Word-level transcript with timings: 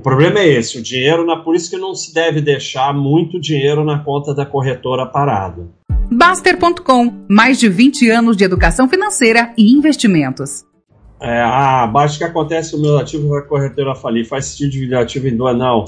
problema 0.00 0.40
é 0.40 0.48
esse, 0.48 0.78
o 0.78 0.82
dinheiro, 0.82 1.24
na, 1.24 1.36
por 1.36 1.54
isso 1.54 1.70
que 1.70 1.76
não 1.76 1.94
se 1.94 2.12
deve 2.12 2.40
deixar 2.40 2.92
muito 2.92 3.40
dinheiro 3.40 3.84
na 3.84 3.98
conta 3.98 4.34
da 4.34 4.46
corretora 4.46 5.06
parado. 5.06 5.72
Baster.com, 6.12 7.24
mais 7.28 7.58
de 7.58 7.68
20 7.68 8.10
anos 8.10 8.36
de 8.36 8.44
educação 8.44 8.88
financeira 8.88 9.52
e 9.56 9.72
investimentos. 9.72 10.64
É, 11.20 11.40
ah, 11.40 11.84
abaixo 11.84 12.18
que 12.18 12.24
acontece 12.24 12.74
o 12.74 12.80
meu 12.80 12.98
ativo 12.98 13.28
vai 13.28 13.40
a 13.40 13.44
corretora 13.44 13.94
falir, 13.94 14.26
faz 14.26 14.46
sentido 14.46 14.70
dividir 14.70 14.96
ativo 14.96 15.28
em 15.28 15.36
duas, 15.36 15.56
não. 15.56 15.84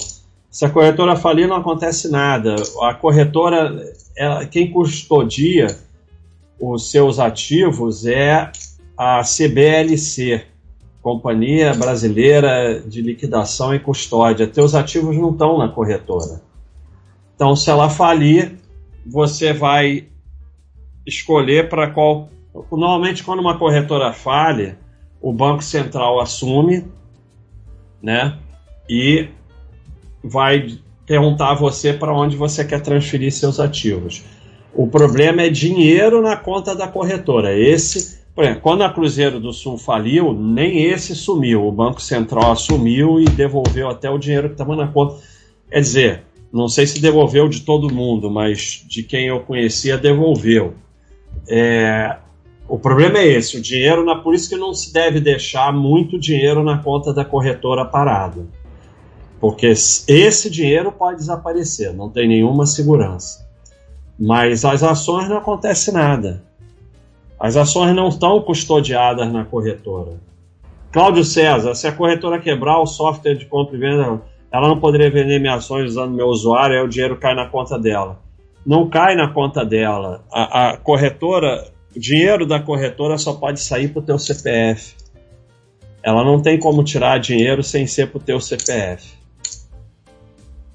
Se 0.51 0.67
a 0.67 0.71
corretora 0.71 1.17
falir, 1.17 1.49
não 1.49 1.57
acontece 1.57 2.11
nada. 2.11 2.55
A 2.83 2.93
corretora, 2.93 3.75
ela, 4.15 4.45
quem 4.45 4.71
custodia 4.71 5.75
os 6.61 6.91
seus 6.91 7.19
ativos 7.19 8.05
é 8.05 8.53
a 8.97 9.23
CBLC, 9.23 10.45
Companhia 11.03 11.75
Brasileira 11.75 12.81
de 12.81 13.03
Liquidação 13.03 13.75
e 13.75 13.81
Custódia. 13.81 14.47
Teus 14.47 14.73
ativos 14.73 15.17
não 15.17 15.31
estão 15.33 15.59
na 15.59 15.69
corretora. 15.69 16.41
Então, 17.35 17.57
se 17.57 17.69
ela 17.69 17.91
falir, 17.91 18.57
você 19.05 19.53
vai 19.53 20.07
escolher 21.05 21.69
para 21.69 21.91
qual. 21.91 22.29
Normalmente, 22.71 23.25
quando 23.25 23.41
uma 23.41 23.59
corretora 23.59 24.13
falha, 24.13 24.79
o 25.21 25.33
Banco 25.33 25.65
Central 25.65 26.21
assume, 26.21 26.85
né? 28.01 28.39
E 28.89 29.29
vai 30.23 30.79
perguntar 31.05 31.51
a 31.51 31.55
você 31.55 31.93
para 31.93 32.15
onde 32.15 32.37
você 32.37 32.65
quer 32.65 32.81
transferir 32.81 33.33
seus 33.33 33.59
ativos. 33.59 34.23
O 34.73 34.87
problema 34.87 35.43
é 35.43 35.51
dinheiro 35.51 36.23
na 36.23 36.37
conta 36.37 36.77
da 36.77 36.87
corretora. 36.87 37.59
Esse 37.59 38.22
por 38.35 38.45
exemplo, 38.45 38.63
quando 38.63 38.83
a 38.83 38.93
Cruzeiro 38.93 39.39
do 39.39 39.53
Sul 39.53 39.77
faliu, 39.77 40.33
nem 40.33 40.85
esse 40.85 41.15
sumiu. 41.15 41.67
O 41.67 41.73
Banco 41.73 42.01
Central 42.01 42.53
assumiu 42.53 43.21
e 43.21 43.25
devolveu 43.27 43.89
até 43.89 44.09
o 44.09 44.19
dinheiro 44.19 44.49
que 44.49 44.55
estava 44.55 44.75
na 44.75 44.89
conta. 44.89 45.17
Quer 45.71 45.81
dizer, 45.81 46.23
não 46.53 46.67
sei 46.67 46.87
se 46.87 47.01
devolveu 47.01 47.49
de 47.49 47.61
todo 47.61 47.93
mundo, 47.93 48.31
mas 48.31 48.85
de 48.89 49.03
quem 49.03 49.27
eu 49.27 49.41
conhecia, 49.41 49.99
devolveu. 49.99 50.75
É, 51.47 52.17
o 52.67 52.79
problema 52.79 53.19
é 53.19 53.27
esse: 53.27 53.59
o 53.59 53.61
dinheiro, 53.61 54.05
na, 54.05 54.17
por 54.17 54.35
isso 54.35 54.49
que 54.49 54.57
não 54.57 54.73
se 54.73 54.93
deve 54.93 55.21
deixar 55.21 55.73
muito 55.73 56.19
dinheiro 56.19 56.65
na 56.65 56.79
conta 56.79 57.13
da 57.13 57.25
corretora 57.25 57.85
parado. 57.85 58.49
Porque 59.39 59.67
esse 59.67 60.49
dinheiro 60.49 60.93
pode 60.93 61.19
desaparecer, 61.19 61.93
não 61.93 62.09
tem 62.09 62.29
nenhuma 62.29 62.65
segurança. 62.65 63.47
Mas 64.19 64.65
as 64.65 64.83
ações 64.83 65.29
não 65.29 65.39
acontece 65.39 65.91
nada. 65.91 66.45
As 67.43 67.57
ações 67.57 67.93
não 67.93 68.07
estão 68.07 68.41
custodiadas 68.41 69.33
na 69.33 69.45
corretora. 69.45 70.13
Cláudio 70.93 71.25
César, 71.25 71.75
se 71.75 71.89
a 71.89 71.93
corretora 71.93 72.39
quebrar 72.39 72.79
o 72.79 72.87
software 72.87 73.35
de 73.35 73.47
compra 73.47 73.77
e 73.77 73.81
venda, 73.81 74.23
ela 74.53 74.69
não 74.69 74.79
poderia 74.79 75.11
vender 75.11 75.41
minhas 75.41 75.65
ações 75.65 75.91
usando 75.91 76.15
meu 76.15 76.29
usuário, 76.29 76.77
aí 76.77 76.85
o 76.85 76.89
dinheiro 76.89 77.17
cai 77.17 77.35
na 77.35 77.49
conta 77.49 77.77
dela. 77.77 78.21
Não 78.65 78.89
cai 78.89 79.17
na 79.17 79.27
conta 79.27 79.65
dela. 79.65 80.23
A, 80.31 80.69
a 80.69 80.77
corretora, 80.77 81.67
o 81.97 81.99
dinheiro 81.99 82.47
da 82.47 82.61
corretora 82.61 83.19
só 83.19 83.33
pode 83.33 83.59
sair 83.61 83.89
para 83.89 83.99
o 83.99 84.05
teu 84.05 84.21
CPF. 84.21 84.95
Ela 86.01 86.23
não 86.23 86.41
tem 86.41 86.61
como 86.61 86.85
tirar 86.85 87.19
dinheiro 87.19 87.65
sem 87.65 87.89
ser 87.89 88.07
para 88.07 88.19
o 88.19 88.23
teu 88.23 88.41
CPF. 88.41 89.15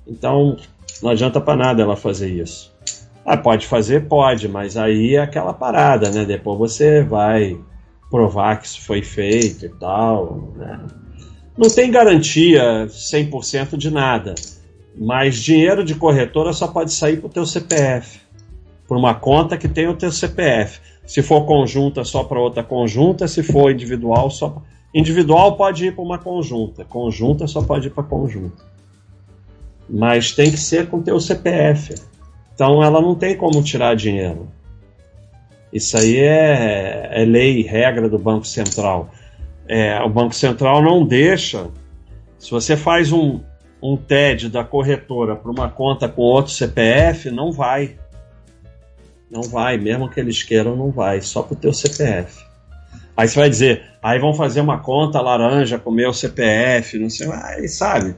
Então, 0.06 0.58
não 1.02 1.12
adianta 1.12 1.40
para 1.40 1.56
nada 1.56 1.82
ela 1.82 1.95
fazer 1.95 2.30
isso. 2.30 2.76
Ah, 3.30 3.36
pode 3.36 3.67
fazer? 3.67 4.08
Pode, 4.08 4.47
mas 4.47 4.78
aí 4.78 5.16
é 5.16 5.20
aquela 5.20 5.52
parada, 5.52 6.09
né? 6.09 6.23
Depois 6.23 6.58
você 6.58 7.03
vai 7.03 7.59
provar 8.09 8.56
que 8.56 8.67
isso 8.67 8.81
foi 8.81 9.02
feito 9.02 9.66
e 9.66 9.70
tal, 9.70 10.53
né? 10.56 10.80
Não 11.58 11.67
tem 11.67 11.92
garantia 11.92 12.88
100% 12.88 13.75
de 13.75 13.92
nada, 13.92 14.33
mas 14.98 15.36
dinheiro 15.44 15.83
de 15.83 15.94
corretora 15.94 16.53
só 16.53 16.70
pode 16.70 16.94
sair 16.94 17.17
para 17.17 17.28
o 17.28 17.30
teu 17.30 17.45
CPF, 17.45 18.22
por 18.88 18.95
uma 18.95 19.14
conta 19.14 19.58
que 19.58 19.67
tem 19.67 19.89
o 19.89 19.98
teu 19.98 20.09
CPF. 20.09 20.80
Se 21.05 21.21
for 21.21 21.45
conjunta, 21.45 22.05
só 22.05 22.23
para 22.23 22.39
outra 22.39 22.64
conjunta, 22.64 23.27
se 23.27 23.43
for 23.43 23.70
individual, 23.70 24.30
só 24.32 24.61
individual 24.93 25.58
pode 25.58 25.87
ir 25.87 25.93
para 25.93 26.04
uma 26.04 26.17
conjunta, 26.17 26.86
conjunta 26.86 27.45
só 27.45 27.61
pode 27.61 27.87
ir 27.87 27.92
para 27.92 28.04
conjunta. 28.04 28.64
Mas 29.89 30.32
tem 30.32 30.49
que 30.49 30.58
ser 30.58 30.87
com 30.87 30.99
o 30.99 31.04
teu 31.04 31.20
CPF. 31.20 31.93
Então 32.58 32.84
ela 32.84 33.00
não 33.00 33.14
tem 33.14 33.38
como 33.38 33.62
tirar 33.62 33.95
dinheiro. 33.95 34.50
Isso 35.72 35.95
aí 35.95 36.18
é, 36.18 37.08
é 37.12 37.23
lei, 37.23 37.62
regra 37.62 38.10
do 38.10 38.18
Banco 38.18 38.48
Central. 38.48 39.12
É, 39.68 40.02
o 40.02 40.10
Banco 40.10 40.34
Central 40.34 40.82
não 40.82 41.06
deixa. 41.06 41.67
Se 42.40 42.50
você 42.50 42.76
faz 42.76 43.12
um, 43.12 43.42
um 43.80 43.96
TED 43.96 44.50
da 44.50 44.64
corretora 44.64 45.36
para 45.36 45.52
uma 45.52 45.70
conta 45.70 46.10
com 46.10 46.23
outro 46.23 46.52
CPF, 46.52 47.30
não 47.30 47.52
vai. 47.52 47.96
Não 49.30 49.44
vai, 49.44 49.78
mesmo 49.78 50.10
que 50.10 50.20
eles 50.20 50.42
queiram, 50.42 50.76
não 50.76 50.90
vai, 50.90 51.22
só 51.22 51.44
para 51.44 51.54
o 51.54 51.58
teu 51.58 51.72
CPF. 51.72 52.44
Aí 53.16 53.28
você 53.28 53.40
vai 53.40 53.50
dizer, 53.52 53.84
aí 54.02 54.17
vão 54.17 54.34
fazer 54.34 54.62
uma 54.62 54.80
conta 54.80 55.22
laranja 55.22 55.78
com 55.78 55.92
o 55.92 55.94
meu 55.94 56.12
CPF, 56.12 56.98
não 56.98 57.10
sei, 57.12 57.30
aí 57.32 57.70
sabe. 57.70 58.16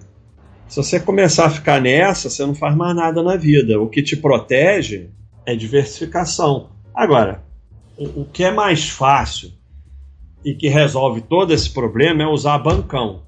Se 0.70 0.76
você 0.76 1.00
começar 1.00 1.48
a 1.48 1.50
ficar 1.50 1.82
nessa, 1.82 2.30
você 2.30 2.46
não 2.46 2.54
faz 2.54 2.76
mais 2.76 2.96
nada 2.96 3.24
na 3.24 3.36
vida. 3.36 3.82
O 3.82 3.90
que 3.90 4.04
te 4.04 4.16
protege 4.16 5.10
é 5.44 5.56
diversificação. 5.56 6.70
Agora, 6.94 7.44
o 7.98 8.24
que 8.24 8.44
é 8.44 8.52
mais 8.52 8.88
fácil 8.88 9.52
e 10.46 10.54
que 10.54 10.68
resolve 10.68 11.22
todo 11.22 11.52
esse 11.52 11.72
problema 11.72 12.22
é 12.22 12.28
usar 12.28 12.60
bancão. 12.60 13.24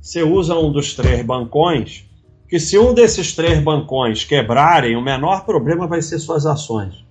Você 0.00 0.24
usa 0.24 0.58
um 0.58 0.72
dos 0.72 0.92
três 0.92 1.24
bancões, 1.24 2.04
que 2.48 2.58
se 2.58 2.76
um 2.76 2.92
desses 2.92 3.32
três 3.32 3.62
bancões 3.62 4.24
quebrarem, 4.24 4.96
o 4.96 5.00
menor 5.00 5.44
problema 5.44 5.86
vai 5.86 6.02
ser 6.02 6.18
suas 6.18 6.44
ações. 6.44 7.06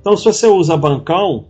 Então, 0.00 0.16
se 0.16 0.24
você 0.26 0.46
usa 0.46 0.76
bancão, 0.76 1.48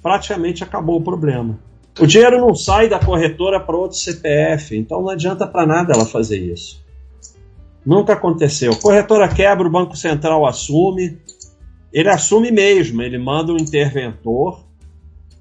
praticamente 0.00 0.64
acabou 0.64 0.96
o 0.96 1.04
problema. 1.04 1.60
O 2.00 2.06
dinheiro 2.06 2.38
não 2.38 2.54
sai 2.54 2.88
da 2.88 3.00
corretora 3.00 3.58
para 3.58 3.76
outro 3.76 3.96
CPF, 3.96 4.76
então 4.76 5.02
não 5.02 5.08
adianta 5.08 5.46
para 5.48 5.66
nada 5.66 5.94
ela 5.94 6.06
fazer 6.06 6.38
isso. 6.38 6.80
Nunca 7.84 8.12
aconteceu. 8.12 8.76
corretora 8.76 9.26
quebra, 9.26 9.66
o 9.66 9.70
Banco 9.70 9.96
Central 9.96 10.46
assume. 10.46 11.18
Ele 11.92 12.08
assume 12.08 12.52
mesmo, 12.52 13.02
ele 13.02 13.18
manda 13.18 13.52
um 13.52 13.56
interventor 13.56 14.60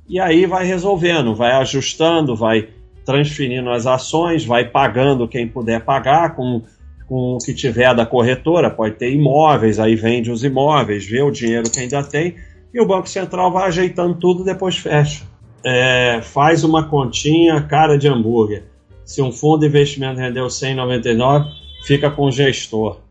e 0.09 0.19
aí 0.19 0.47
vai 0.47 0.65
resolvendo, 0.65 1.35
vai 1.35 1.51
ajustando, 1.51 2.35
vai 2.35 2.69
transferindo 3.05 3.69
as 3.69 3.85
ações, 3.85 4.43
vai 4.43 4.65
pagando 4.65 5.27
quem 5.27 5.47
puder 5.47 5.83
pagar 5.85 6.35
com, 6.35 6.63
com 7.05 7.35
o 7.35 7.37
que 7.37 7.53
tiver 7.53 7.93
da 7.93 8.05
corretora. 8.05 8.71
Pode 8.71 8.95
ter 8.95 9.13
imóveis, 9.13 9.79
aí 9.79 9.95
vende 9.95 10.31
os 10.31 10.43
imóveis, 10.43 11.05
vê 11.05 11.21
o 11.21 11.29
dinheiro 11.29 11.69
que 11.69 11.81
ainda 11.81 12.01
tem 12.01 12.35
e 12.73 12.81
o 12.81 12.87
Banco 12.87 13.07
Central 13.07 13.51
vai 13.51 13.67
ajeitando 13.67 14.15
tudo 14.15 14.43
depois 14.43 14.77
fecha 14.77 15.23
é, 15.69 16.21
faz 16.21 16.63
uma 16.63 16.87
continha 16.87 17.61
cara 17.61 17.97
de 17.97 18.07
hambúrguer. 18.07 18.63
Se 19.03 19.21
um 19.21 19.33
fundo 19.33 19.59
de 19.59 19.65
investimento 19.67 20.17
rendeu 20.17 20.49
199, 20.49 21.45
fica 21.85 22.09
com 22.09 22.27
o 22.27 22.31
gestor. 22.31 23.01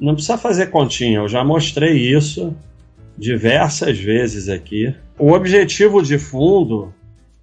Não 0.00 0.14
precisa 0.14 0.38
fazer 0.38 0.68
continha, 0.68 1.18
eu 1.18 1.28
já 1.28 1.44
mostrei 1.44 1.98
isso 1.98 2.56
diversas 3.16 3.98
vezes 3.98 4.48
aqui. 4.48 4.94
O 5.18 5.32
objetivo 5.32 6.02
de 6.02 6.18
fundo 6.18 6.94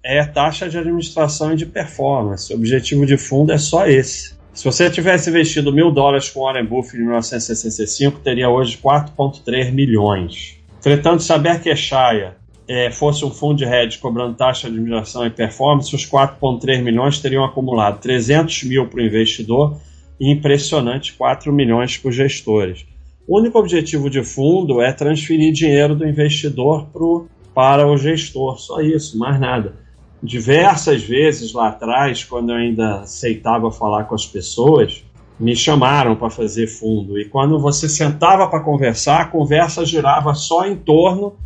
é 0.02 0.24
taxa 0.24 0.68
de 0.68 0.76
administração 0.76 1.52
e 1.52 1.56
de 1.56 1.66
performance. 1.66 2.52
O 2.52 2.56
objetivo 2.56 3.06
de 3.06 3.16
fundo 3.16 3.52
é 3.52 3.58
só 3.58 3.86
esse. 3.86 4.34
Se 4.52 4.64
você 4.64 4.90
tivesse 4.90 5.30
investido 5.30 5.72
mil 5.72 5.92
dólares 5.92 6.28
com 6.28 6.40
Warren 6.40 6.64
Buffett 6.64 6.96
em 6.96 7.02
1965, 7.02 8.18
teria 8.18 8.48
hoje 8.48 8.76
4,3 8.82 9.70
milhões. 9.70 10.56
Entretanto, 10.78 11.22
se 11.22 11.32
a 11.32 11.38
Berkshire 11.38 12.32
é, 12.68 12.90
fosse 12.90 13.24
um 13.24 13.30
fundo 13.30 13.56
de 13.56 13.64
hedge 13.64 13.98
cobrando 13.98 14.34
taxa 14.34 14.68
de 14.68 14.74
administração 14.74 15.26
e 15.26 15.30
performance, 15.30 15.94
os 15.94 16.04
4,3 16.06 16.82
milhões 16.82 17.20
teriam 17.20 17.44
acumulado 17.44 18.00
300 18.00 18.64
mil 18.64 18.88
para 18.88 19.00
o 19.00 19.04
investidor 19.04 19.76
e 20.18 20.30
impressionante 20.30 21.12
4 21.12 21.52
milhões 21.52 21.96
para 21.96 22.08
os 22.08 22.14
gestores. 22.14 22.86
O 23.26 23.38
único 23.38 23.58
objetivo 23.58 24.08
de 24.08 24.22
fundo 24.22 24.80
é 24.80 24.92
transferir 24.92 25.52
dinheiro 25.52 25.94
do 25.94 26.06
investidor 26.06 26.86
pro, 26.92 27.28
para 27.54 27.86
o 27.86 27.96
gestor, 27.96 28.58
só 28.58 28.80
isso, 28.80 29.18
mais 29.18 29.38
nada. 29.38 29.74
Diversas 30.22 31.02
vezes 31.02 31.52
lá 31.52 31.68
atrás, 31.68 32.24
quando 32.24 32.50
eu 32.50 32.56
ainda 32.56 33.00
aceitava 33.00 33.70
falar 33.70 34.04
com 34.04 34.14
as 34.14 34.26
pessoas, 34.26 35.04
me 35.38 35.54
chamaram 35.54 36.16
para 36.16 36.30
fazer 36.30 36.66
fundo. 36.66 37.18
E 37.18 37.26
quando 37.26 37.58
você 37.58 37.88
sentava 37.88 38.46
para 38.48 38.60
conversar, 38.60 39.20
a 39.20 39.26
conversa 39.26 39.84
girava 39.84 40.34
só 40.34 40.66
em 40.66 40.76
torno 40.76 41.36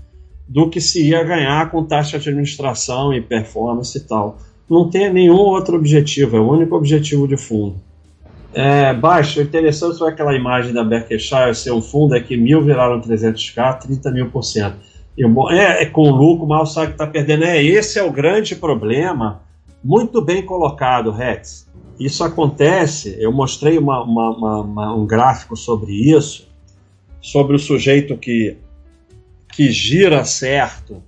do 0.51 0.69
que 0.69 0.81
se 0.81 1.09
ia 1.09 1.23
ganhar 1.23 1.71
com 1.71 1.85
taxa 1.85 2.19
de 2.19 2.29
administração 2.29 3.15
e 3.15 3.21
performance 3.21 3.97
e 3.97 4.01
tal. 4.01 4.37
Não 4.69 4.91
tem 4.91 5.13
nenhum 5.13 5.37
outro 5.37 5.77
objetivo, 5.77 6.37
é 6.37 6.41
o 6.41 6.51
único 6.51 6.75
objetivo 6.75 7.29
de 7.29 7.37
fundo. 7.37 7.77
É, 8.53 8.93
baixo, 8.93 9.41
interessante 9.41 9.97
foi 9.97 10.11
aquela 10.11 10.35
imagem 10.35 10.73
da 10.73 10.83
Berkshire 10.83 11.55
ser 11.55 11.71
um 11.71 11.81
fundo 11.81 12.17
é 12.17 12.21
que 12.21 12.37
mil 12.37 12.61
viraram 12.63 13.01
300k, 13.01 13.79
30 13.79 14.11
mil 14.11 14.29
por 14.29 14.43
cento. 14.43 14.77
É, 15.53 15.85
é 15.85 15.87
com 15.87 16.11
lucro, 16.11 16.49
mal 16.49 16.67
sabe 16.67 16.89
que 16.89 16.93
está 16.95 17.07
perdendo. 17.07 17.45
É, 17.45 17.63
esse 17.63 18.01
é 18.01 18.03
o 18.03 18.11
grande 18.11 18.57
problema 18.57 19.43
Muito 19.85 20.21
bem 20.21 20.45
colocado, 20.45 21.13
Rex. 21.13 21.71
Isso 21.99 22.25
acontece, 22.25 23.17
eu 23.21 23.31
mostrei 23.31 23.79
uma, 23.79 24.03
uma, 24.03 24.61
uma, 24.63 24.95
um 24.97 25.07
gráfico 25.07 25.55
sobre 25.55 25.93
isso, 25.93 26.49
sobre 27.21 27.55
o 27.55 27.59
sujeito 27.59 28.17
que, 28.17 28.57
que 29.61 29.71
gira 29.71 30.25
certo 30.25 31.03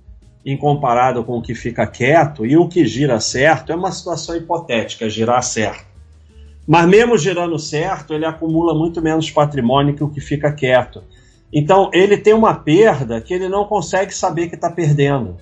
em 0.45 0.55
comparado 0.55 1.23
com 1.23 1.39
o 1.39 1.41
que 1.41 1.55
fica 1.55 1.87
quieto, 1.87 2.45
e 2.45 2.55
o 2.55 2.67
que 2.67 2.85
gira 2.85 3.19
certo 3.19 3.71
é 3.71 3.75
uma 3.75 3.91
situação 3.91 4.35
hipotética, 4.35 5.09
girar 5.09 5.41
certo. 5.41 5.87
Mas 6.67 6.87
mesmo 6.87 7.17
girando 7.17 7.57
certo, 7.57 8.13
ele 8.13 8.27
acumula 8.27 8.75
muito 8.75 9.01
menos 9.01 9.31
patrimônio 9.31 9.95
que 9.95 10.03
o 10.03 10.07
que 10.07 10.21
fica 10.21 10.51
quieto. 10.51 11.01
Então 11.51 11.89
ele 11.91 12.15
tem 12.15 12.35
uma 12.35 12.53
perda 12.53 13.19
que 13.19 13.33
ele 13.33 13.49
não 13.49 13.65
consegue 13.65 14.13
saber 14.13 14.49
que 14.49 14.53
está 14.53 14.69
perdendo. 14.69 15.37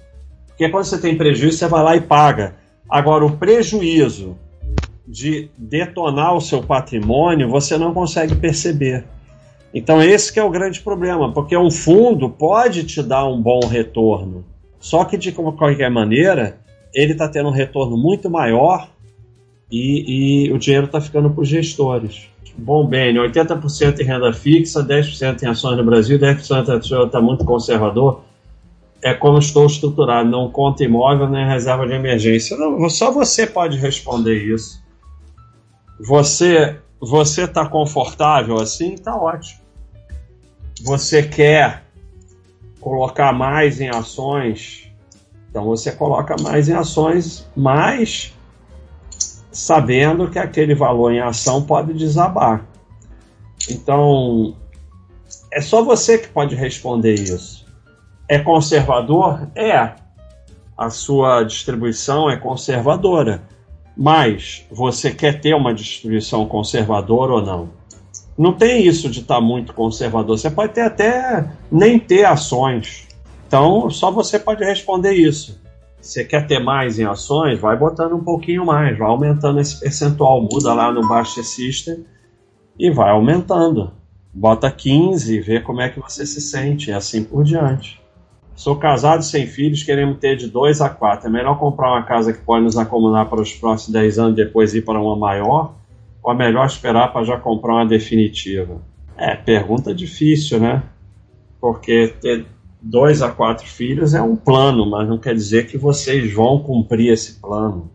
Porque 0.48 0.70
quando 0.70 0.86
você 0.86 0.98
tem 0.98 1.18
prejuízo, 1.18 1.58
você 1.58 1.68
vai 1.68 1.84
lá 1.84 1.98
e 1.98 2.00
paga. 2.00 2.56
Agora, 2.90 3.26
o 3.26 3.36
prejuízo 3.36 4.38
de 5.06 5.50
detonar 5.58 6.34
o 6.34 6.40
seu 6.40 6.64
patrimônio, 6.64 7.50
você 7.50 7.78
não 7.78 7.94
consegue 7.94 8.36
perceber. 8.36 9.04
Então 9.74 10.02
esse 10.02 10.38
é 10.38 10.44
o 10.44 10.50
grande 10.50 10.82
problema, 10.82 11.32
porque 11.32 11.56
um 11.56 11.72
fundo 11.72 12.30
pode 12.30 12.84
te 12.84 13.02
dar 13.02 13.26
um 13.26 13.42
bom 13.42 13.62
retorno, 13.62 14.44
só 14.80 15.06
que 15.06 15.18
de 15.18 15.32
qualquer 15.32 15.90
maneira 15.90 16.60
ele 16.94 17.14
está 17.14 17.28
tendo 17.28 17.50
um 17.50 17.54
retorno 17.54 17.96
muito 17.96 18.30
maior 18.30 18.90
e, 19.72 20.48
e 20.48 20.52
o 20.52 20.58
dinheiro 20.58 20.88
está 20.88 21.00
ficando 21.00 21.30
para 21.30 21.42
os 21.42 21.48
gestores. 21.48 22.28
Bom, 22.58 22.86
bem, 22.86 23.16
80% 23.16 24.00
em 24.02 24.04
renda 24.04 24.34
fixa, 24.34 24.84
10% 24.84 25.44
em 25.44 25.48
ações 25.48 25.78
no 25.78 25.86
Brasil, 25.86 26.20
10% 26.20 27.06
está 27.06 27.22
muito 27.22 27.46
conservador. 27.46 28.24
É 29.02 29.14
como 29.14 29.40
estou 29.40 29.66
estruturado, 29.66 30.30
não 30.30 30.52
conta 30.52 30.84
imóvel 30.84 31.30
nem 31.30 31.48
reserva 31.48 31.88
de 31.88 31.94
emergência. 31.94 32.58
Não, 32.58 32.90
só 32.90 33.10
você 33.10 33.48
pode 33.48 33.78
responder 33.78 34.54
isso. 34.54 34.84
Você 36.00 36.78
você 37.00 37.46
está 37.46 37.68
confortável 37.68 38.58
assim? 38.58 38.94
Está 38.94 39.16
ótimo. 39.16 39.61
Você 40.84 41.24
quer 41.24 41.84
colocar 42.80 43.32
mais 43.32 43.80
em 43.80 43.90
ações? 43.90 44.92
Então 45.50 45.66
você 45.66 45.92
coloca 45.92 46.36
mais 46.42 46.70
em 46.70 46.74
ações, 46.74 47.48
mas 47.56 48.34
sabendo 49.52 50.30
que 50.30 50.40
aquele 50.40 50.74
valor 50.74 51.12
em 51.12 51.20
ação 51.20 51.62
pode 51.64 51.94
desabar. 51.94 52.66
Então, 53.70 54.56
é 55.52 55.62
só 55.62 55.84
você 55.84 56.18
que 56.18 56.30
pode 56.30 56.56
responder 56.56 57.14
isso. 57.14 57.66
É 58.28 58.40
conservador? 58.40 59.50
É. 59.54 59.94
A 60.78 60.90
sua 60.90 61.44
distribuição 61.44 62.30
é 62.30 62.38
conservadora. 62.38 63.44
Mas 63.96 64.66
você 64.72 65.12
quer 65.12 65.42
ter 65.42 65.54
uma 65.54 65.74
distribuição 65.74 66.48
conservadora 66.48 67.34
ou 67.34 67.42
não? 67.42 67.81
Não 68.38 68.54
tem 68.54 68.86
isso 68.86 69.10
de 69.10 69.20
estar 69.20 69.36
tá 69.36 69.42
muito 69.42 69.74
conservador. 69.74 70.38
Você 70.38 70.50
pode 70.50 70.74
ter 70.74 70.82
até 70.82 71.52
nem 71.72 72.00
ter 72.00 72.26
ações. 72.26 73.08
Então, 73.48 73.90
só 73.90 74.10
você 74.10 74.40
pode 74.40 74.64
responder 74.64 75.14
isso. 75.14 75.60
Você 76.02 76.24
quer 76.24 76.48
ter 76.48 76.60
mais 76.60 76.98
em 76.98 77.06
ações? 77.06 77.60
Vai 77.60 77.78
botando 77.78 78.14
um 78.14 78.24
pouquinho 78.24 78.66
mais, 78.66 78.98
vai 78.98 79.08
aumentando 79.08 79.60
esse 79.60 79.80
percentual. 79.80 80.42
Muda 80.42 80.74
lá 80.74 80.92
no 80.92 81.08
Baixa 81.08 81.44
System 81.44 82.06
e 82.80 82.90
vai 82.90 83.12
aumentando. 83.12 83.92
Bota 84.34 84.72
15 84.72 85.36
e 85.36 85.40
vê 85.42 85.60
como 85.60 85.82
é 85.82 85.90
que 85.90 86.00
você 86.00 86.26
se 86.26 86.42
sente, 86.42 86.90
e 86.90 86.94
assim 86.94 87.24
por 87.24 87.44
diante. 87.44 88.02
Sou 88.56 88.76
casado 88.76 89.24
sem 89.24 89.46
filhos, 89.46 89.84
queremos 89.84 90.20
ter 90.20 90.36
de 90.36 90.48
2 90.48 90.82
a 90.82 90.90
4. 90.90 91.28
É 91.28 91.32
melhor 91.32 91.60
comprar 91.60 91.92
uma 91.92 92.04
casa 92.04 92.32
que 92.32 92.40
pode 92.40 92.64
nos 92.64 92.78
acomodar 92.78 93.30
para 93.30 93.42
os 93.42 93.54
próximos 93.54 93.94
10 93.94 94.20
anos 94.20 94.34
e 94.34 94.44
depois 94.44 94.74
ir 94.74 94.84
para 94.84 95.00
uma 95.00 95.16
maior? 95.16 95.74
Ou 96.24 96.34
é 96.34 96.36
melhor 96.36 96.66
esperar 96.66 97.12
para 97.12 97.24
já 97.24 97.38
comprar 97.38 97.74
uma 97.74 97.86
definitiva? 97.86 98.82
É, 99.18 99.36
pergunta 99.36 99.94
difícil, 99.94 100.60
né? 100.60 100.84
Porque 101.60 102.14
ter 102.22 102.46
dois 102.82 103.22
a 103.22 103.30
quatro 103.30 103.68
filhos 103.68 104.14
é 104.14 104.22
um 104.22 104.36
plano, 104.36 104.90
mas 104.90 105.08
não 105.08 105.18
quer 105.18 105.36
dizer 105.36 105.68
que 105.68 105.78
vocês 105.78 106.34
vão 106.34 106.60
cumprir 106.60 107.12
esse 107.12 107.40
plano. 107.40 107.92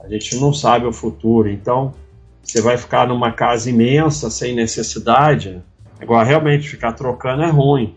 A 0.00 0.08
gente 0.08 0.36
não 0.36 0.52
sabe 0.52 0.86
o 0.86 0.92
futuro, 0.92 1.48
então 1.48 1.94
você 2.42 2.60
vai 2.60 2.76
ficar 2.76 3.06
numa 3.06 3.30
casa 3.30 3.70
imensa 3.70 4.28
sem 4.30 4.54
necessidade. 4.54 5.62
Agora, 6.00 6.24
realmente, 6.24 6.68
ficar 6.68 6.92
trocando 6.92 7.42
é 7.42 7.50
ruim. 7.50 7.94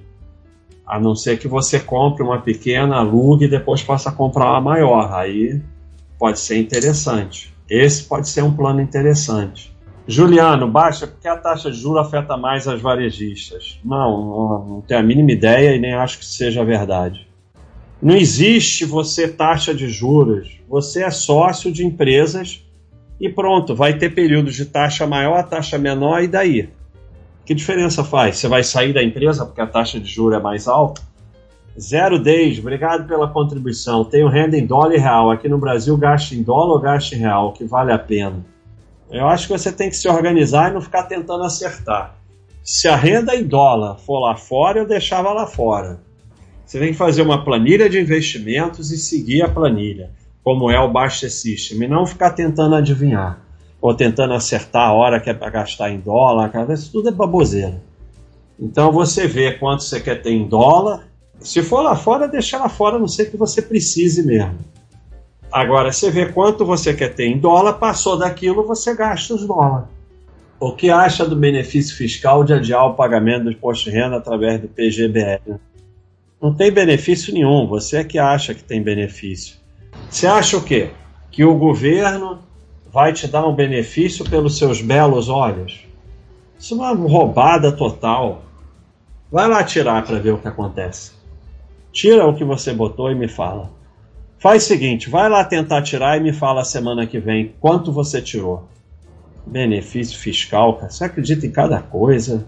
A 0.85 0.99
não 0.99 1.15
ser 1.15 1.39
que 1.39 1.47
você 1.47 1.79
compre 1.79 2.21
uma 2.21 2.39
pequena, 2.39 2.97
alugue 2.97 3.45
e 3.45 3.49
depois 3.49 3.81
possa 3.81 4.11
comprar 4.11 4.51
uma 4.51 4.61
maior. 4.61 5.11
Aí 5.13 5.59
pode 6.19 6.39
ser 6.39 6.57
interessante. 6.59 7.54
Esse 7.69 8.03
pode 8.03 8.27
ser 8.27 8.43
um 8.43 8.55
plano 8.55 8.81
interessante. 8.81 9.75
Juliano, 10.07 10.69
baixa 10.69 11.07
porque 11.07 11.27
a 11.27 11.35
taxa 11.35 11.71
de 11.71 11.77
juros 11.77 12.05
afeta 12.05 12.37
mais 12.37 12.67
as 12.67 12.79
varejistas. 12.79 13.79
Não, 13.83 14.65
não 14.67 14.81
tenho 14.81 14.99
a 14.99 15.03
mínima 15.03 15.31
ideia 15.31 15.75
e 15.75 15.79
nem 15.79 15.93
acho 15.93 16.19
que 16.19 16.25
seja 16.25 16.63
verdade. 16.63 17.27
Não 18.01 18.15
existe 18.15 18.85
você 18.85 19.27
taxa 19.27 19.73
de 19.73 19.89
juros. 19.89 20.59
Você 20.69 21.03
é 21.03 21.09
sócio 21.09 21.71
de 21.71 21.83
empresas 21.83 22.63
e 23.19 23.29
pronto, 23.29 23.73
vai 23.73 23.97
ter 23.97 24.13
períodos 24.13 24.55
de 24.55 24.65
taxa 24.65 25.07
maior, 25.07 25.41
taxa 25.47 25.77
menor 25.77 26.21
e 26.21 26.27
daí? 26.27 26.69
Que 27.45 27.55
diferença 27.55 28.03
faz? 28.03 28.37
Você 28.37 28.47
vai 28.47 28.63
sair 28.63 28.93
da 28.93 29.03
empresa 29.03 29.45
porque 29.45 29.61
a 29.61 29.67
taxa 29.67 29.99
de 29.99 30.07
juros 30.07 30.37
é 30.37 30.41
mais 30.41 30.67
alta? 30.67 31.01
Zero 31.77 32.17
Days, 32.17 32.59
obrigado 32.59 33.05
pela 33.05 33.27
contribuição. 33.27 34.05
Tenho 34.05 34.29
renda 34.29 34.57
em 34.57 34.65
dólar 34.65 34.95
e 34.95 34.97
real. 34.97 35.29
Aqui 35.29 35.49
no 35.49 35.57
Brasil, 35.57 35.97
gasto 35.97 36.31
em 36.31 36.41
dólar 36.41 36.75
ou 36.75 36.79
gasto 36.79 37.13
em 37.13 37.17
real? 37.17 37.51
Que 37.51 37.65
vale 37.65 37.91
a 37.91 37.99
pena. 37.99 38.45
Eu 39.11 39.27
acho 39.27 39.47
que 39.47 39.53
você 39.53 39.71
tem 39.71 39.89
que 39.89 39.97
se 39.97 40.07
organizar 40.07 40.71
e 40.71 40.73
não 40.73 40.81
ficar 40.81 41.03
tentando 41.03 41.43
acertar. 41.43 42.15
Se 42.63 42.87
a 42.87 42.95
renda 42.95 43.35
em 43.35 43.43
dólar 43.43 43.97
for 43.99 44.19
lá 44.19 44.35
fora, 44.35 44.79
eu 44.79 44.87
deixava 44.87 45.31
lá 45.33 45.45
fora. 45.45 45.99
Você 46.65 46.79
tem 46.79 46.91
que 46.93 46.97
fazer 46.97 47.21
uma 47.21 47.43
planilha 47.43 47.89
de 47.89 47.99
investimentos 47.99 48.91
e 48.91 48.97
seguir 48.97 49.43
a 49.43 49.49
planilha, 49.49 50.11
como 50.43 50.71
é 50.71 50.79
o 50.79 50.91
Baixa 50.91 51.29
System, 51.29 51.83
e 51.83 51.87
não 51.87 52.07
ficar 52.07 52.31
tentando 52.31 52.75
adivinhar 52.75 53.39
ou 53.79 53.93
tentando 53.93 54.33
acertar 54.33 54.87
a 54.87 54.93
hora 54.93 55.19
que 55.19 55.29
é 55.29 55.33
para 55.33 55.51
gastar 55.51 55.91
em 55.91 55.99
dólar. 55.99 56.51
Isso 56.71 56.91
tudo 56.91 57.09
é 57.09 57.11
baboseira. 57.11 57.83
Então 58.59 58.91
você 58.91 59.27
vê 59.27 59.51
quanto 59.51 59.83
você 59.83 59.99
quer 59.99 60.21
ter 60.21 60.31
em 60.31 60.47
dólar. 60.47 61.07
Se 61.39 61.61
for 61.61 61.81
lá 61.81 61.95
fora, 61.95 62.27
deixa 62.27 62.57
lá 62.57 62.69
fora, 62.69 62.95
a 62.95 62.99
não 62.99 63.07
ser 63.07 63.29
que 63.29 63.37
você 63.37 63.61
precise 63.61 64.25
mesmo. 64.25 64.57
Agora, 65.51 65.91
você 65.91 66.11
vê 66.11 66.25
quanto 66.25 66.65
você 66.65 66.93
quer 66.93 67.13
ter 67.13 67.27
em 67.27 67.37
dólar, 67.39 67.73
passou 67.73 68.17
daquilo, 68.17 68.65
você 68.65 68.93
gasta 68.95 69.35
os 69.35 69.45
dólares. 69.45 69.87
O 70.59 70.71
que 70.71 70.89
acha 70.89 71.25
do 71.25 71.35
benefício 71.35 71.95
fiscal 71.95 72.43
de 72.43 72.53
adiar 72.53 72.85
o 72.85 72.93
pagamento 72.93 73.45
do 73.45 73.51
imposto 73.51 73.85
de 73.85 73.95
renda 73.95 74.17
através 74.17 74.61
do 74.61 74.67
PGBL? 74.67 75.59
Não 76.41 76.53
tem 76.53 76.71
benefício 76.71 77.33
nenhum, 77.33 77.67
você 77.67 77.97
é 77.97 78.03
que 78.03 78.19
acha 78.19 78.53
que 78.53 78.63
tem 78.63 78.81
benefício. 78.81 79.55
Você 80.09 80.27
acha 80.27 80.57
o 80.57 80.63
quê? 80.63 80.91
Que 81.31 81.43
o 81.43 81.55
governo 81.55 82.39
vai 82.91 83.11
te 83.13 83.27
dar 83.27 83.47
um 83.47 83.55
benefício 83.55 84.23
pelos 84.29 84.57
seus 84.57 84.81
belos 84.81 85.29
olhos? 85.29 85.85
Isso 86.59 86.73
é 86.73 86.77
uma 86.77 86.93
roubada 86.93 87.71
total. 87.71 88.43
Vai 89.31 89.47
lá 89.47 89.63
tirar 89.63 90.03
para 90.05 90.19
ver 90.19 90.31
o 90.31 90.37
que 90.37 90.47
acontece. 90.47 91.14
Tira 91.95 92.27
o 92.27 92.35
que 92.35 92.43
você 92.43 92.73
botou 92.73 93.09
e 93.09 93.15
me 93.15 93.29
fala. 93.29 93.71
Faz 94.37 94.65
o 94.65 94.67
seguinte, 94.67 95.09
vai 95.09 95.29
lá 95.29 95.45
tentar 95.45 95.81
tirar 95.81 96.17
e 96.17 96.19
me 96.19 96.33
fala 96.33 96.65
semana 96.65 97.07
que 97.07 97.19
vem 97.19 97.55
quanto 97.57 97.89
você 97.89 98.21
tirou. 98.21 98.67
Benefício 99.47 100.19
fiscal, 100.19 100.75
cara. 100.75 100.91
Você 100.91 101.05
acredita 101.05 101.47
em 101.47 101.51
cada 101.51 101.81
coisa? 101.81 102.45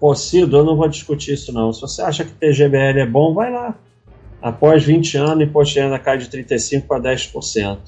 Pô, 0.00 0.12
Cido, 0.12 0.56
eu 0.56 0.64
não 0.64 0.76
vou 0.76 0.88
discutir 0.88 1.34
isso 1.34 1.52
não. 1.52 1.72
Se 1.72 1.82
você 1.82 2.02
acha 2.02 2.24
que 2.24 2.32
PGBL 2.32 2.98
é 2.98 3.06
bom, 3.06 3.32
vai 3.32 3.52
lá. 3.52 3.78
Após 4.42 4.82
20 4.82 5.16
anos, 5.18 5.44
imposto 5.44 5.74
de 5.74 5.80
renda 5.80 5.98
cai 6.00 6.18
de 6.18 6.26
35% 6.26 6.84
para 6.84 7.00
10%. 7.00 7.78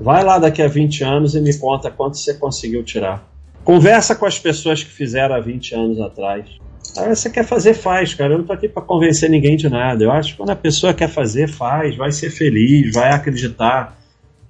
Vai 0.00 0.24
lá 0.24 0.40
daqui 0.40 0.62
a 0.62 0.66
20 0.66 1.04
anos 1.04 1.36
e 1.36 1.40
me 1.40 1.56
conta 1.56 1.92
quanto 1.92 2.18
você 2.18 2.34
conseguiu 2.34 2.82
tirar. 2.82 3.24
Conversa 3.62 4.16
com 4.16 4.26
as 4.26 4.36
pessoas 4.36 4.82
que 4.82 4.90
fizeram 4.90 5.36
há 5.36 5.40
20 5.40 5.76
anos 5.76 6.00
atrás. 6.00 6.58
Aí 6.96 7.14
você 7.14 7.30
quer 7.30 7.44
fazer, 7.44 7.74
faz, 7.74 8.14
cara. 8.14 8.34
Eu 8.34 8.38
não 8.38 8.44
tô 8.44 8.52
aqui 8.52 8.68
para 8.68 8.82
convencer 8.82 9.30
ninguém 9.30 9.56
de 9.56 9.68
nada. 9.68 10.02
Eu 10.02 10.10
acho 10.10 10.32
que 10.32 10.38
quando 10.38 10.50
a 10.50 10.56
pessoa 10.56 10.92
quer 10.92 11.08
fazer, 11.08 11.48
faz, 11.48 11.96
vai 11.96 12.10
ser 12.10 12.30
feliz, 12.30 12.92
vai 12.94 13.12
acreditar 13.12 13.96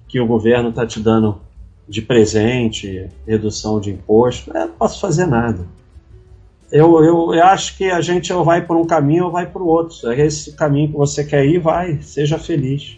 que 0.07 0.19
o 0.19 0.25
governo 0.25 0.69
está 0.69 0.85
te 0.85 0.99
dando 0.99 1.39
de 1.87 2.01
presente, 2.01 3.07
redução 3.27 3.79
de 3.79 3.91
imposto. 3.91 4.51
Eu 4.53 4.67
não 4.67 4.73
posso 4.73 4.99
fazer 4.99 5.25
nada. 5.25 5.65
Eu, 6.71 7.03
eu, 7.03 7.33
eu 7.33 7.43
acho 7.43 7.75
que 7.77 7.85
a 7.85 7.99
gente 7.99 8.31
ou 8.31 8.43
vai 8.43 8.65
por 8.65 8.77
um 8.77 8.85
caminho 8.85 9.25
ou 9.25 9.31
vai 9.31 9.47
por 9.47 9.61
outro. 9.61 10.11
É 10.11 10.25
esse 10.25 10.53
caminho 10.53 10.89
que 10.89 10.97
você 10.97 11.23
quer 11.23 11.45
ir, 11.45 11.59
vai, 11.59 11.99
seja 12.01 12.37
feliz. 12.37 12.97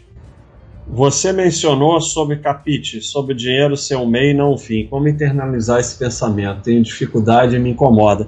Você 0.87 1.31
mencionou 1.31 2.01
sobre 2.01 2.37
capite, 2.37 3.01
sobre 3.01 3.33
dinheiro 3.33 3.77
ser 3.77 3.95
um 3.95 4.05
meio 4.05 4.31
e 4.31 4.33
não 4.33 4.53
um 4.53 4.57
fim. 4.57 4.87
Como 4.87 5.07
internalizar 5.07 5.79
esse 5.79 5.97
pensamento? 5.97 6.63
Tenho 6.63 6.83
dificuldade 6.83 7.55
e 7.55 7.59
me 7.59 7.69
incomoda. 7.69 8.27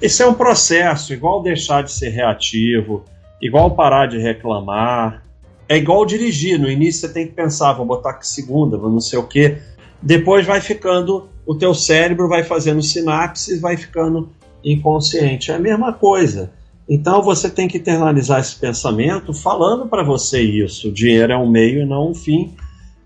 Esse 0.00 0.22
é 0.22 0.26
um 0.26 0.34
processo, 0.34 1.14
igual 1.14 1.42
deixar 1.42 1.82
de 1.82 1.90
ser 1.90 2.10
reativo, 2.10 3.04
igual 3.40 3.70
parar 3.70 4.06
de 4.06 4.18
reclamar. 4.18 5.22
É 5.68 5.76
igual 5.76 6.04
dirigir. 6.04 6.58
No 6.58 6.70
início 6.70 7.00
você 7.00 7.14
tem 7.14 7.26
que 7.26 7.32
pensar, 7.32 7.72
vou 7.72 7.86
botar 7.86 8.14
que 8.14 8.26
segunda, 8.26 8.76
vou 8.76 8.90
não 8.90 9.00
sei 9.00 9.18
o 9.18 9.26
quê. 9.26 9.58
Depois 10.00 10.46
vai 10.46 10.60
ficando, 10.60 11.28
o 11.46 11.54
teu 11.54 11.74
cérebro 11.74 12.28
vai 12.28 12.44
fazendo 12.44 12.82
sinapses, 12.82 13.60
vai 13.60 13.76
ficando 13.76 14.28
inconsciente. 14.62 15.50
É 15.50 15.54
a 15.54 15.58
mesma 15.58 15.92
coisa. 15.94 16.52
Então 16.88 17.22
você 17.22 17.48
tem 17.48 17.66
que 17.66 17.78
internalizar 17.78 18.40
esse 18.40 18.54
pensamento 18.54 19.32
falando 19.32 19.86
para 19.86 20.04
você 20.04 20.40
isso. 20.40 20.88
O 20.88 20.92
dinheiro 20.92 21.32
é 21.32 21.36
um 21.36 21.48
meio 21.48 21.82
e 21.82 21.86
não 21.86 22.10
um 22.10 22.14
fim. 22.14 22.54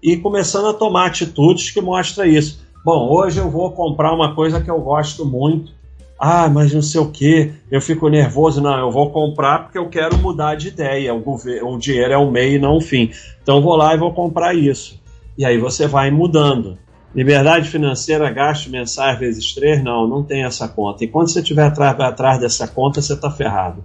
E 0.03 0.17
começando 0.17 0.67
a 0.69 0.75
tomar 0.75 1.07
atitudes 1.07 1.71
que 1.71 1.81
mostram 1.81 2.27
isso. 2.27 2.61
Bom, 2.85 3.11
hoje 3.11 3.39
eu 3.39 3.49
vou 3.49 3.71
comprar 3.73 4.13
uma 4.13 4.35
coisa 4.35 4.61
que 4.61 4.71
eu 4.71 4.81
gosto 4.81 5.25
muito. 5.25 5.73
Ah, 6.23 6.51
mas 6.51 6.75
não 6.75 6.83
sei 6.83 7.01
o 7.01 7.11
que, 7.11 7.51
eu 7.71 7.81
fico 7.81 8.11
nervoso. 8.11 8.61
Não, 8.61 8.79
eu 8.79 8.91
vou 8.93 9.11
comprar 9.11 9.61
porque 9.61 9.79
eu 9.79 9.89
quero 9.89 10.19
mudar 10.19 10.55
de 10.55 10.69
ideia. 10.69 11.15
O, 11.15 11.23
o 11.25 11.79
dinheiro 11.79 12.13
é 12.13 12.19
um 12.19 12.31
meio 12.31 12.57
e 12.57 12.59
não 12.59 12.77
um 12.77 12.81
fim. 12.81 13.11
Então 13.43 13.63
vou 13.63 13.75
lá 13.75 13.95
e 13.95 13.99
vou 13.99 14.13
comprar 14.13 14.55
isso. 14.55 15.01
E 15.39 15.47
aí 15.47 15.57
você 15.57 15.87
vai 15.87 16.11
mudando. 16.11 16.77
Liberdade 17.15 17.71
financeira, 17.71 18.31
gasto 18.31 18.69
mensais 18.69 19.19
vezes 19.19 19.55
3, 19.55 19.83
não, 19.83 20.07
não 20.07 20.23
tem 20.23 20.45
essa 20.45 20.69
conta. 20.69 21.03
Enquanto 21.07 21.31
você 21.31 21.41
estiver 21.41 21.65
atrás, 21.65 21.99
atrás 21.99 22.39
dessa 22.39 22.69
conta, 22.69 23.01
você 23.01 23.15
está 23.15 23.31
ferrado. 23.31 23.83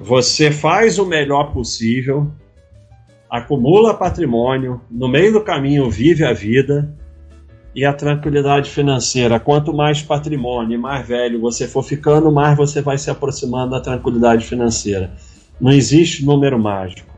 Você 0.00 0.52
faz 0.52 0.98
o 1.00 1.04
melhor 1.04 1.52
possível, 1.52 2.30
acumula 3.28 3.92
patrimônio, 3.94 4.80
no 4.88 5.08
meio 5.08 5.32
do 5.32 5.40
caminho 5.42 5.90
vive 5.90 6.24
a 6.24 6.32
vida 6.32 6.94
e 7.74 7.84
a 7.84 7.92
tranquilidade 7.92 8.70
financeira. 8.70 9.40
Quanto 9.40 9.72
mais 9.72 10.02
patrimônio 10.02 10.74
e 10.74 10.78
mais 10.78 11.06
velho 11.06 11.40
você 11.40 11.66
for 11.66 11.82
ficando, 11.82 12.30
mais 12.30 12.56
você 12.56 12.80
vai 12.80 12.98
se 12.98 13.10
aproximando 13.10 13.72
da 13.72 13.80
tranquilidade 13.80 14.46
financeira. 14.46 15.10
Não 15.60 15.72
existe 15.72 16.24
número 16.24 16.58
mágico. 16.58 17.13